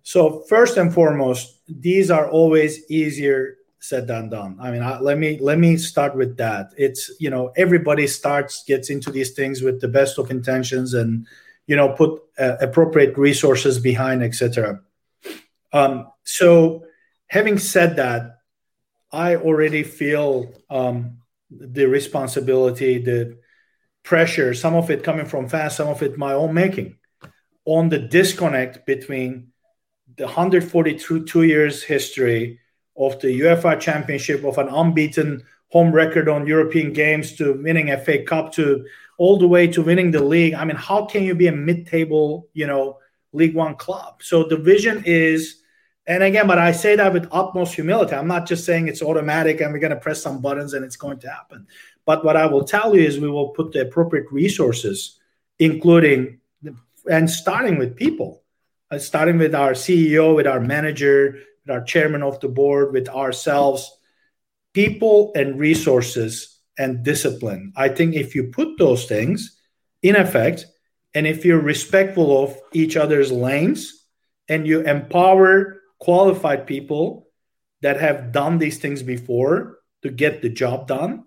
[0.04, 4.58] So first and foremost, these are always easier said than done.
[4.62, 6.70] I mean, I, let me let me start with that.
[6.78, 11.26] It's, you know, everybody starts gets into these things with the best of intentions and
[11.68, 14.82] you know, put uh, appropriate resources behind, etc.
[15.74, 16.86] Um, so
[17.28, 18.40] having said that,
[19.12, 21.20] I already feel um,
[21.52, 23.38] the responsibility, the
[24.04, 26.98] pressure, some of it coming from fans, some of it my own making,
[27.66, 29.52] on the disconnect between
[30.16, 32.60] the 142 two years history
[32.96, 38.24] of the UEFA Championship of an unbeaten home record on European games to winning FA
[38.24, 38.86] Cup to
[39.18, 40.54] all the way to winning the league.
[40.54, 43.00] I mean, how can you be a mid-table, you know,
[43.34, 44.22] League One club?
[44.22, 45.62] So the vision is,
[46.06, 48.16] and again, but I say that with utmost humility.
[48.16, 50.96] I'm not just saying it's automatic and we're going to press some buttons and it's
[50.96, 51.68] going to happen.
[52.06, 55.20] But what I will tell you is we will put the appropriate resources,
[55.60, 56.40] including
[57.10, 58.44] and starting with people,
[58.92, 63.10] uh, starting with our CEO, with our manager, with our chairman of the board, with
[63.10, 63.92] ourselves,
[64.74, 67.74] people and resources and discipline.
[67.76, 69.60] I think if you put those things
[70.02, 70.66] in effect,
[71.14, 74.06] and if you're respectful of each other's lanes
[74.48, 77.28] and you empower qualified people
[77.82, 81.24] that have done these things before to get the job done.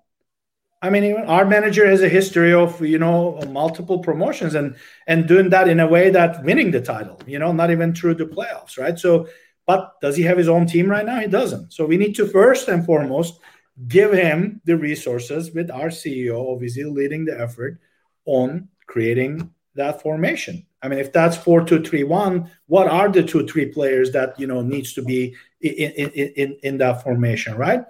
[0.82, 5.50] I mean, our manager has a history of you know multiple promotions and and doing
[5.50, 8.78] that in a way that winning the title, you know, not even through the playoffs,
[8.78, 8.98] right?
[8.98, 9.28] So,
[9.66, 11.20] but does he have his own team right now?
[11.20, 11.72] He doesn't.
[11.72, 13.40] So we need to first and foremost
[13.88, 17.80] give him the resources with our CEO obviously leading the effort
[18.26, 20.66] on creating that formation.
[20.82, 24.38] I mean, if that's four two three one, what are the two three players that
[24.38, 27.84] you know needs to be in in in, in that formation, right?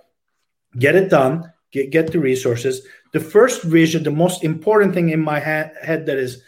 [0.78, 1.52] Get it done.
[1.72, 2.86] Get get the resources.
[3.12, 6.42] The first vision, the most important thing in my ha- head that is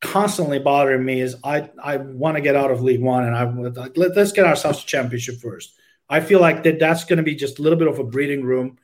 [0.00, 3.44] constantly bothering me is I I want to get out of League One and I
[3.96, 5.74] let, let's get ourselves to championship first.
[6.08, 8.44] I feel like that that's going to be just a little bit of a breathing
[8.44, 8.78] room,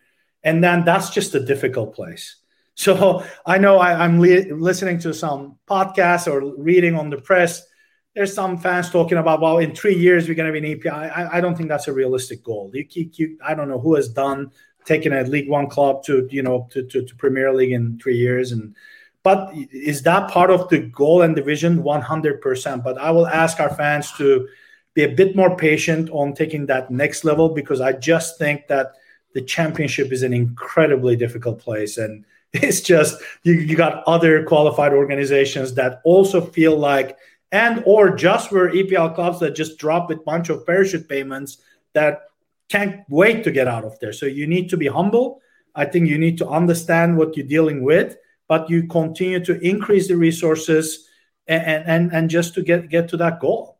[0.45, 2.37] and then that's just a difficult place
[2.75, 7.67] so I know I, am li- listening to some podcasts or reading on the press.
[8.15, 10.93] There's some fans talking about, well, in three years we're going to be an EPL.
[10.93, 12.71] I, I don't think that's a realistic goal.
[12.73, 14.51] You, you, you, I don't know who has done
[14.85, 18.17] taking a League One club to you know to, to, to Premier League in three
[18.17, 18.77] years, and
[19.23, 21.83] but is that part of the goal and the vision?
[21.83, 22.85] 100%.
[22.85, 24.47] But I will ask our fans to
[24.93, 28.95] be a bit more patient on taking that next level because I just think that
[29.35, 34.93] the championship is an incredibly difficult place and it's just you, you got other qualified
[34.93, 37.19] organizations that also feel like
[37.53, 41.59] and or just were EPL clubs that just drop a bunch of parachute payments
[41.93, 42.23] that
[42.69, 44.13] can't wait to get out of there.
[44.13, 45.41] So you need to be humble.
[45.75, 48.17] I think you need to understand what you're dealing with,
[48.49, 51.09] but you continue to increase the resources
[51.47, 53.74] and and and just to get get to that goal.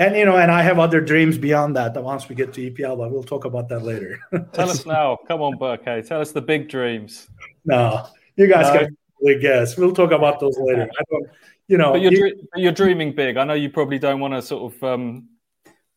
[0.00, 1.92] And you know, and I have other dreams beyond that.
[1.92, 4.18] That once we get to EPL, but we'll talk about that later.
[4.54, 5.18] Tell us now.
[5.28, 6.06] Come on, Berke.
[6.06, 7.28] Tell us the big dreams.
[7.66, 8.80] No, you guys no.
[8.80, 9.76] can really guess.
[9.76, 10.88] We'll talk about those later.
[10.98, 11.26] I don't,
[11.68, 11.92] you know.
[11.92, 13.36] But you're, you, you're dreaming big.
[13.36, 15.28] I know you probably don't want to sort of um,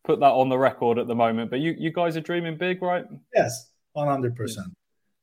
[0.04, 2.82] put that on the record at the moment, but you, you guys are dreaming big,
[2.82, 3.06] right?
[3.34, 4.68] Yes, one hundred percent.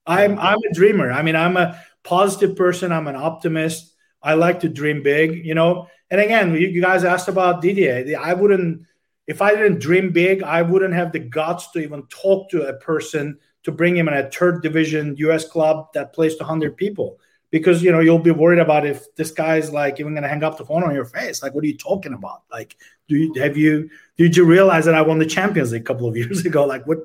[0.07, 1.12] I'm I'm a dreamer.
[1.12, 2.93] I mean, I'm a positive person.
[2.93, 3.95] I'm an optimist.
[4.22, 5.88] I like to dream big, you know.
[6.11, 8.18] And again, you, you guys asked about Didier.
[8.18, 8.83] I wouldn't,
[9.26, 12.74] if I didn't dream big, I wouldn't have the guts to even talk to a
[12.74, 17.18] person to bring him in a third division US club that plays to 100 people.
[17.50, 20.44] Because you know you'll be worried about if this guy's like even going to hang
[20.44, 21.42] up the phone on your face.
[21.42, 22.42] Like what are you talking about?
[22.48, 22.76] Like
[23.09, 26.09] do you have you did you realize that I won the Champions League a couple
[26.09, 26.64] of years ago?
[26.64, 26.98] Like what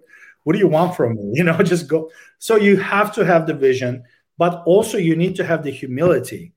[0.43, 1.31] what do you want from me?
[1.33, 2.11] You know just go.
[2.37, 4.03] So you have to have the vision
[4.37, 6.53] but also you need to have the humility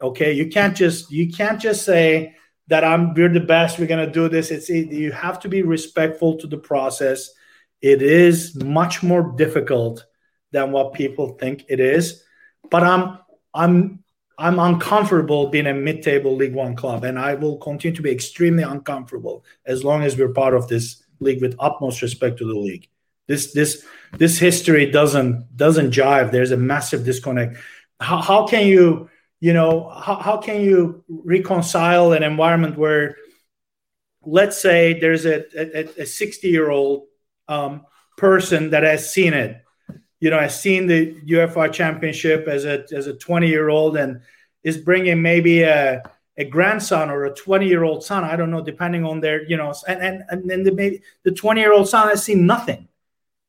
[0.00, 2.34] okay you can't just you can't just say
[2.68, 5.62] that I'm we're the best we're going to do this it's you have to be
[5.62, 7.30] respectful to the process
[7.80, 10.04] it is much more difficult
[10.52, 12.22] than what people think it is.
[12.70, 13.18] But I'm
[13.54, 14.04] I'm
[14.38, 18.62] I'm uncomfortable being a mid-table League One club, and I will continue to be extremely
[18.62, 22.88] uncomfortable as long as we're part of this league with utmost respect to the league.
[23.28, 23.84] This this
[24.18, 26.32] this history doesn't doesn't jive.
[26.32, 27.58] There's a massive disconnect.
[28.00, 29.09] How, how can you
[29.40, 33.16] you know how, how can you reconcile an environment where
[34.24, 37.06] let's say there's a, a, a 60 year old
[37.48, 37.84] um,
[38.16, 39.62] person that has seen it.
[40.20, 44.20] You know, has seen the UEFA Championship as a as a 20 year old and
[44.62, 46.02] is bringing maybe a
[46.36, 48.24] a grandson or a 20 year old son.
[48.24, 51.32] I don't know, depending on their you know, and and and then the maybe the
[51.32, 52.88] 20 year old son has seen nothing.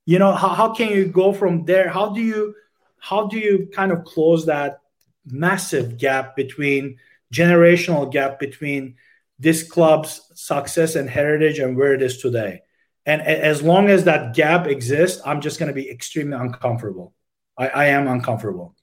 [0.06, 1.90] You know, how how can you go from there?
[1.90, 2.56] How do you
[3.00, 4.81] how do you kind of close that
[5.26, 6.98] massive gap between
[7.34, 8.96] generational gap between
[9.40, 12.62] this club's success and heritage and where it is today?
[13.06, 17.14] And as long as that gap exists, I'm just going to be extremely uncomfortable.
[17.58, 18.76] I, I am uncomfortable.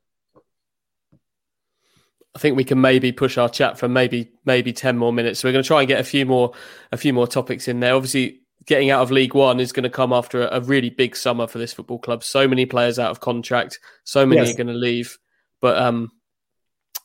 [2.34, 5.40] I think we can maybe push our chat for maybe maybe ten more minutes.
[5.40, 6.52] So we're going to try and get a few more
[6.92, 7.94] a few more topics in there.
[7.94, 11.16] Obviously, getting out of League One is going to come after a, a really big
[11.16, 12.22] summer for this football club.
[12.22, 14.52] So many players out of contract, so many yes.
[14.52, 15.18] are going to leave,
[15.60, 16.10] but um,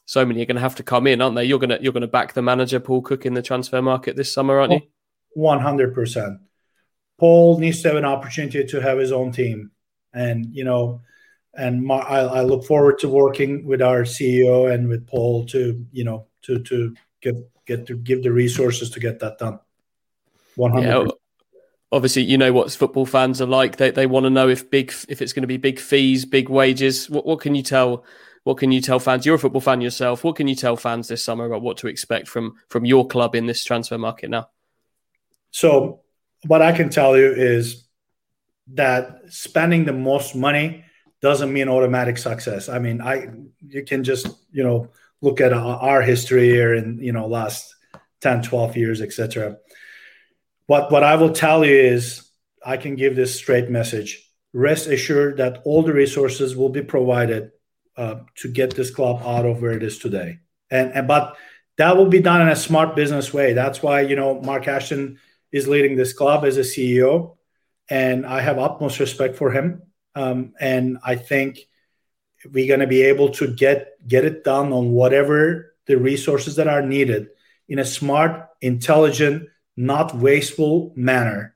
[0.06, 1.46] so many are going to have to come in, aren't they?
[1.46, 4.16] You're going to you're going to back the manager Paul Cook in the transfer market
[4.16, 4.82] this summer, aren't you?
[5.34, 6.40] One hundred percent.
[7.20, 9.72] Paul needs to have an opportunity to have his own team.
[10.14, 11.02] And, you know,
[11.54, 15.86] and my, I, I, look forward to working with our CEO and with Paul to
[15.92, 17.36] you know to to get
[17.66, 19.60] get to give the resources to get that done.
[20.56, 21.12] One hundred.
[21.92, 23.78] Obviously, you know what football fans are like.
[23.78, 26.50] They they want to know if big if it's going to be big fees, big
[26.50, 27.08] wages.
[27.08, 28.04] What what can you tell?
[28.44, 29.26] What can you tell fans?
[29.26, 30.24] You're a football fan yourself.
[30.24, 33.36] What can you tell fans this summer about what to expect from from your club
[33.36, 34.50] in this transfer market now?
[35.52, 36.02] So,
[36.48, 37.88] what I can tell you is
[38.74, 40.84] that spending the most money
[41.22, 42.68] doesn't mean automatic success.
[42.68, 43.30] I mean, I
[43.66, 44.90] you can just you know
[45.22, 47.74] look at our history here in you know last
[48.20, 49.58] 10, 12 years, etc.
[50.66, 52.30] What what I will tell you is
[52.66, 54.30] I can give this straight message.
[54.52, 57.52] Rest assured that all the resources will be provided
[57.98, 60.40] uh, to get this club out of where it is today.
[60.70, 61.38] And, and but
[61.78, 63.54] that will be done in a smart business way.
[63.54, 65.20] That's why you know Mark Ashton
[65.52, 67.38] is leading this club as a CEO,
[67.90, 69.84] and I have utmost respect for him.
[70.16, 71.60] Um, and I think
[72.52, 76.68] we're going to be able to get get it done on whatever the resources that
[76.68, 77.28] are needed
[77.68, 81.56] in a smart, intelligent, not wasteful manner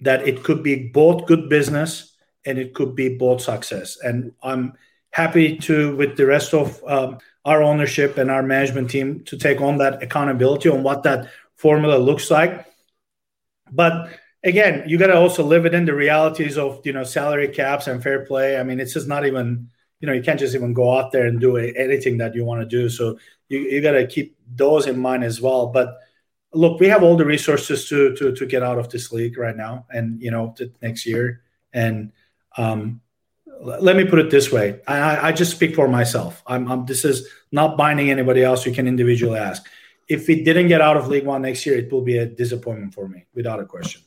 [0.00, 3.98] that it could be both good business and it could be both success.
[4.02, 4.74] And I'm
[5.10, 9.60] happy to, with the rest of um, our ownership and our management team, to take
[9.60, 12.66] on that accountability on what that formula looks like.
[13.70, 14.10] But
[14.42, 17.86] again, you got to also live it in the realities of you know salary caps
[17.86, 18.58] and fair play.
[18.58, 19.68] I mean, it's just not even
[20.00, 22.60] you know you can't just even go out there and do anything that you want
[22.60, 22.88] to do.
[22.88, 23.18] So
[23.48, 25.66] you, you got to keep those in mind as well.
[25.66, 25.98] But
[26.52, 29.56] look, we have all the resources to to to get out of this league right
[29.56, 31.42] now, and you know next year.
[31.72, 32.12] And
[32.56, 33.00] um,
[33.62, 36.42] let me put it this way: I, I just speak for myself.
[36.46, 38.66] I'm, I'm, this is not binding anybody else.
[38.66, 39.66] You can individually ask.
[40.08, 42.94] If we didn't get out of League One next year, it will be a disappointment
[42.94, 44.02] for me, without a question.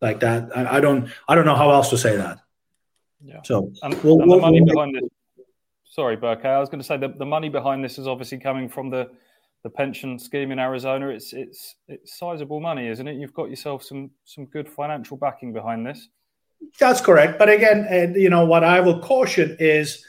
[0.00, 2.38] Like that, I, I don't I don't know how else to say that.
[3.24, 3.40] Yeah.
[3.44, 5.46] So and, we'll, and the money we'll, behind this.
[5.84, 6.46] Sorry, Berke.
[6.46, 9.10] I was going to say that the money behind this is obviously coming from the
[9.62, 11.08] the pension scheme in Arizona.
[11.08, 13.16] It's it's it's sizable money, isn't it?
[13.16, 16.08] You've got yourself some some good financial backing behind this.
[16.78, 17.38] That's correct.
[17.38, 20.04] But again, you know what I will caution is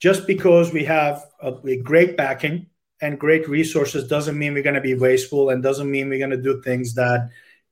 [0.00, 2.66] just because we have a, great backing
[3.00, 6.30] and great resources doesn't mean we're going to be wasteful and doesn't mean we're going
[6.30, 7.30] to do things that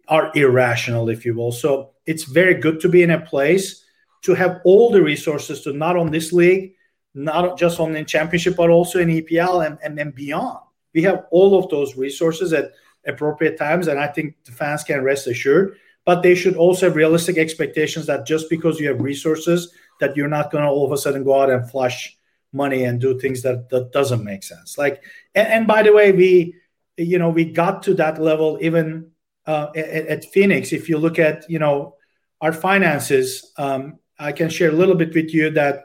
[0.08, 1.52] are irrational, if you will.
[1.52, 3.84] So it's very good to be in a place
[4.22, 6.74] to have all the resources to not on this league,
[7.14, 10.60] not just on the championship, but also in EPL and, and beyond.
[10.94, 12.72] We have all of those resources at
[13.06, 15.78] appropriate times, and I think the fans can rest assured.
[16.04, 20.28] But they should also have realistic expectations that just because you have resources, that you're
[20.28, 22.16] not going to all of a sudden go out and flush
[22.52, 24.76] money and do things that that doesn't make sense.
[24.76, 25.02] Like,
[25.34, 26.56] and, and by the way, we,
[26.96, 29.10] you know, we got to that level even
[29.46, 30.72] uh, at, at, Phoenix.
[30.72, 31.96] If you look at, you know,
[32.40, 35.84] our finances, um, I can share a little bit with you that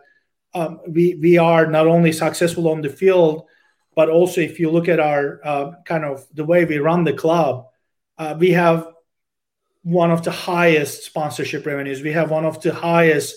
[0.53, 3.47] um, we we are not only successful on the field
[3.97, 7.13] but also, if you look at our uh, kind of the way we run the
[7.13, 7.65] club,
[8.19, 8.89] uh, we have
[9.87, 12.01] one of the highest sponsorship revenues.
[12.01, 13.35] We have one of the highest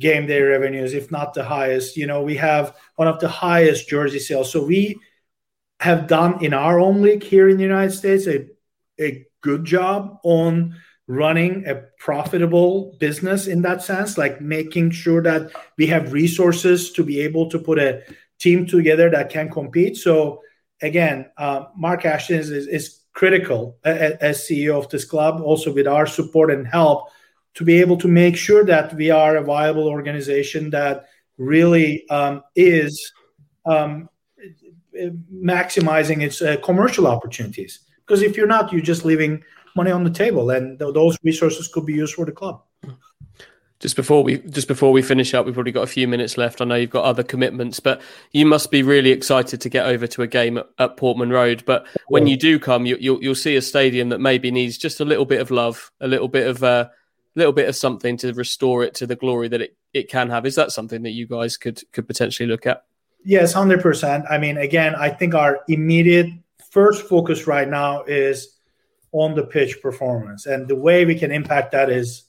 [0.00, 1.96] game day revenues, if not the highest.
[1.96, 4.50] You know, we have one of the highest jersey sales.
[4.50, 4.98] So we
[5.78, 8.48] have done in our own league here in the United States a,
[9.00, 10.74] a good job on
[11.06, 17.04] running a profitable business in that sense, like making sure that we have resources to
[17.04, 18.02] be able to put a
[18.40, 19.96] team together that can compete.
[19.96, 20.42] So
[20.80, 25.86] again, uh, Mark Ashton is, is, is critical as, CEO of this club, also with
[25.86, 27.08] our support and help
[27.54, 32.42] to be able to make sure that we are a viable organization that really um,
[32.56, 33.12] is
[33.66, 34.08] um,
[35.34, 37.80] maximizing its uh, commercial opportunities.
[38.06, 39.42] Because if you're not, you're just leaving
[39.76, 42.62] money on the table, and th- those resources could be used for the club
[43.82, 46.60] just before we just before we finish up, we've already got a few minutes left.
[46.60, 50.06] I know you've got other commitments, but you must be really excited to get over
[50.06, 51.64] to a game at, at Portman Road.
[51.66, 54.78] But when you do come, you, will you'll, you'll see a stadium that maybe needs
[54.78, 56.88] just a little bit of love, a little bit of a uh,
[57.34, 60.46] little bit of something to restore it to the glory that it, it can have.
[60.46, 62.84] Is that something that you guys could could potentially look at?
[63.24, 64.26] Yes, hundred percent.
[64.30, 66.28] I mean, again, I think our immediate
[66.70, 68.56] first focus right now is
[69.10, 72.22] on the pitch performance, and the way we can impact that is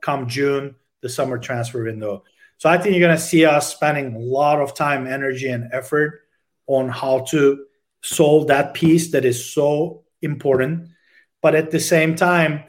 [0.00, 0.74] come June
[1.06, 2.24] the summer transfer window.
[2.58, 5.70] So I think you're going to see us spending a lot of time, energy, and
[5.72, 6.22] effort
[6.66, 7.64] on how to
[8.02, 10.88] solve that piece that is so important.
[11.42, 12.64] But at the same time,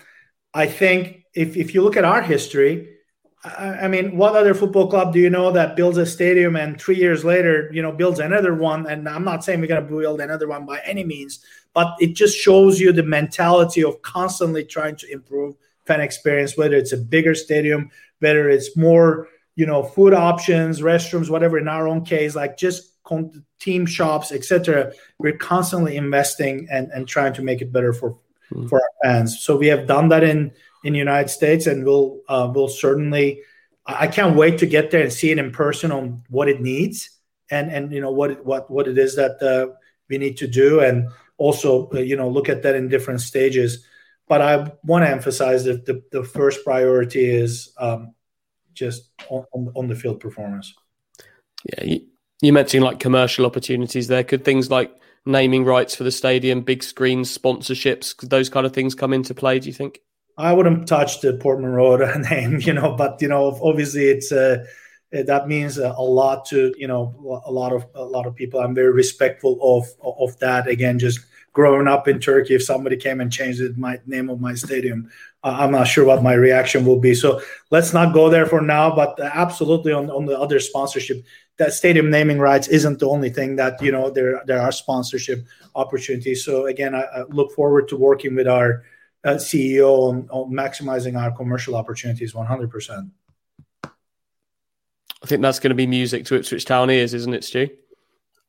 [0.53, 2.97] I think if, if you look at our history,
[3.43, 6.79] I, I mean, what other football club do you know that builds a stadium and
[6.79, 8.85] three years later, you know, builds another one?
[8.87, 12.13] And I'm not saying we're going to build another one by any means, but it
[12.13, 15.55] just shows you the mentality of constantly trying to improve
[15.87, 21.31] fan experience, whether it's a bigger stadium, whether it's more you know, food options, restrooms,
[21.31, 21.57] whatever.
[21.57, 22.93] In our own case, like just
[23.59, 24.93] team shops, etc.
[25.17, 28.19] We're constantly investing and, and trying to make it better for
[28.51, 28.69] mm.
[28.69, 29.39] for our fans.
[29.41, 30.51] So we have done that in
[30.83, 33.41] in the United States, and we'll uh, we'll certainly.
[33.89, 37.09] I can't wait to get there and see it in person on what it needs
[37.49, 39.73] and and you know what what what it is that uh,
[40.09, 43.85] we need to do, and also uh, you know look at that in different stages.
[44.27, 48.13] But I want to emphasize that the, the first priority is um,
[48.73, 50.73] just on, on the field performance.
[51.63, 52.01] Yeah, you,
[52.41, 54.23] you mentioned like commercial opportunities there.
[54.23, 54.93] Could things like
[55.25, 59.33] naming rights for the stadium, big screens, sponsorships, could those kind of things come into
[59.33, 59.59] play?
[59.59, 59.99] Do you think?
[60.37, 64.65] I wouldn't touch the Portman Road name, you know, but you know, obviously it's uh,
[65.11, 68.59] that means a lot to you know a lot of a lot of people.
[68.59, 70.67] I'm very respectful of of that.
[70.67, 71.19] Again, just
[71.57, 75.09] growing up in Turkey, if somebody came and changed it, my name of my stadium,
[75.43, 77.15] uh, I'm not sure what my reaction will be.
[77.15, 77.41] So
[77.71, 78.95] let's not go there for now.
[78.95, 81.25] But absolutely on on the other sponsorship,
[81.57, 85.39] that stadium naming rights isn't the only thing that you know there there are sponsorship
[85.73, 86.45] opportunities.
[86.45, 88.83] So again, I, I look forward to working with our
[89.23, 92.69] uh, CEO on, on, maximizing our commercial opportunities 100.
[92.69, 93.09] percent
[93.83, 97.67] I think that's going to be music to Ipswich Town ears, isn't it, Stu?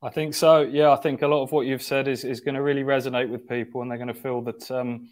[0.01, 0.61] I think so.
[0.61, 3.29] Yeah, I think a lot of what you've said is, is going to really resonate
[3.29, 5.09] with people, and they're going to feel that um,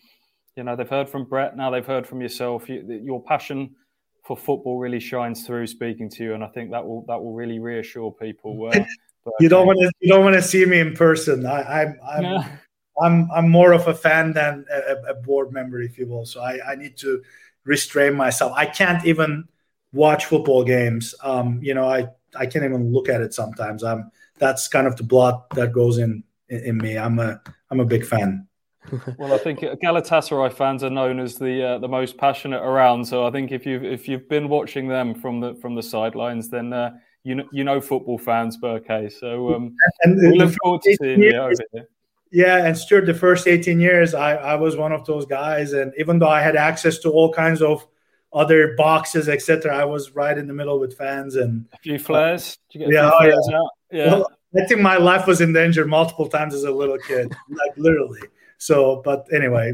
[0.55, 2.69] you know they've heard from Brett, now they've heard from yourself.
[2.69, 3.75] You, your passion
[4.23, 7.33] for football really shines through speaking to you, and I think that will that will
[7.33, 8.69] really reassure people.
[8.73, 8.83] Uh,
[9.39, 11.45] you don't want to you don't want to see me in person.
[11.45, 12.57] I, I'm I'm, yeah.
[13.01, 16.25] I'm I'm more of a fan than a, a, board member, if you will.
[16.25, 17.21] So I, I need to
[17.65, 18.53] restrain myself.
[18.55, 19.47] I can't even
[19.91, 21.13] watch football games.
[21.23, 23.83] Um, you know, I I can't even look at it sometimes.
[23.83, 26.97] I'm that's kind of the blood that goes in in, me.
[26.97, 28.47] I'm a I'm a big fan
[29.17, 33.05] well, I think Galatasaray fans are known as the uh, the most passionate around.
[33.05, 36.49] So I think if you've if you've been watching them from the from the sidelines,
[36.49, 36.91] then uh,
[37.23, 39.11] you know you know football fans, Berke.
[39.11, 41.89] So um, and we look forward to seeing years, you over here.
[42.31, 45.93] Yeah, and Stuart, the first 18 years, I, I was one of those guys, and
[45.97, 47.88] even though I had access to all kinds of
[48.34, 52.57] other boxes, etc., I was right in the middle with fans and a few flares.
[52.71, 53.59] yeah, oh, flares yeah.
[53.91, 54.11] yeah.
[54.13, 57.78] Well, I think my life was in danger multiple times as a little kid, like
[57.78, 58.21] literally.
[58.57, 59.73] So, but anyway,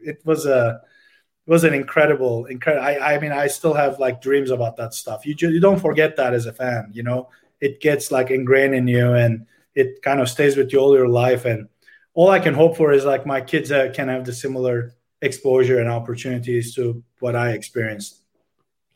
[0.00, 0.80] it was a
[1.46, 2.86] it was an incredible, incredible.
[2.86, 5.26] I, I mean, I still have like dreams about that stuff.
[5.26, 6.90] You you don't forget that as a fan.
[6.92, 7.30] You know,
[7.60, 11.08] it gets like ingrained in you, and it kind of stays with you all your
[11.08, 11.44] life.
[11.44, 11.68] And
[12.14, 15.78] all I can hope for is like my kids uh, can have the similar exposure
[15.80, 18.18] and opportunities to what I experienced.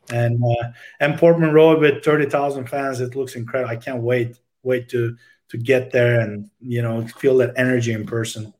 [0.09, 0.69] And uh,
[0.99, 3.71] and Portman Road with thirty thousand fans, it looks incredible.
[3.71, 5.17] I can't wait wait to
[5.49, 8.53] to get there and you know feel that energy in person.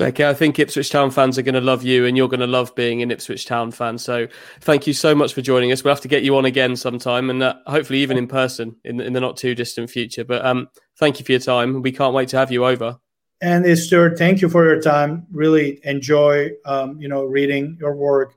[0.00, 2.46] Berke, I think Ipswich Town fans are going to love you and you're going to
[2.46, 3.98] love being an Ipswich Town fan.
[3.98, 4.28] So
[4.62, 5.84] thank you so much for joining us.
[5.84, 8.98] We'll have to get you on again sometime and uh, hopefully even in person in,
[8.98, 10.24] in the not too distant future.
[10.24, 11.82] But um, thank you for your time.
[11.82, 12.98] We can't wait to have you over.
[13.40, 15.26] And Stuart, thank you for your time.
[15.32, 18.34] Really enjoy, um, you know, reading your work.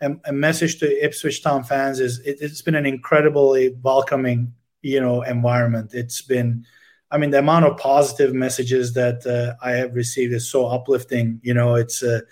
[0.00, 5.00] And a message to Ipswich Town fans is it, it's been an incredibly welcoming, you
[5.00, 5.90] know, environment.
[5.94, 6.66] It's been
[7.10, 11.40] I mean, the amount of positive messages that uh, I have received is so uplifting.
[11.44, 12.22] You know, it's uh,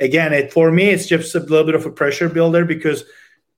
[0.00, 3.04] again, it for me, it's just a little bit of a pressure builder because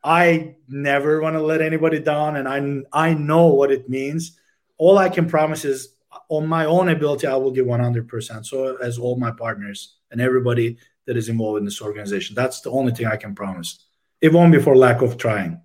[0.02, 4.38] I never want to let anybody down, and I I know what it means.
[4.76, 5.93] All I can promise is
[6.28, 8.46] on my own ability, I will give 100%.
[8.46, 12.70] So as all my partners and everybody that is involved in this organization, that's the
[12.70, 13.84] only thing I can promise.
[14.20, 15.60] It won't be for lack of trying.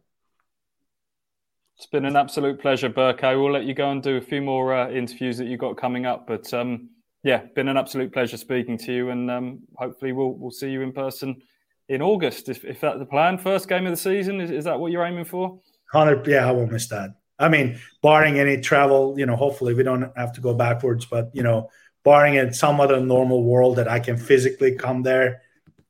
[1.77, 3.23] It's been an absolute pleasure, Berke.
[3.23, 5.77] I will let you go and do a few more uh, interviews that you've got
[5.77, 6.27] coming up.
[6.27, 6.89] But um,
[7.23, 10.81] yeah, been an absolute pleasure speaking to you, and um, hopefully we'll we'll see you
[10.81, 11.41] in person
[11.87, 13.37] in August if, if that's the plan.
[13.37, 15.59] First game of the season is, is that what you're aiming for?
[15.93, 17.11] Hundred, yeah, I won't miss that.
[17.39, 21.29] I mean, barring any travel, you know, hopefully we don't have to go backwards, but
[21.33, 21.69] you know,
[22.03, 25.41] barring in some other normal world that I can physically come there,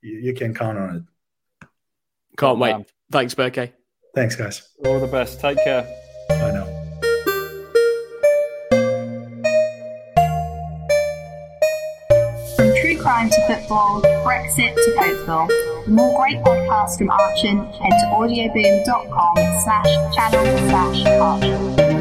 [0.02, 1.68] you, you can count on it.
[2.38, 2.74] Can't wait.
[2.74, 3.74] Um, Thanks, Berke.
[4.14, 4.70] Thanks, guys.
[4.86, 5.41] All the best.
[5.41, 5.88] Take care.
[6.30, 6.69] I know.
[13.30, 15.48] To football, Brexit to football.
[15.86, 21.99] For more great podcasts from Archant, head to audioboom.com slash channel slash Archant.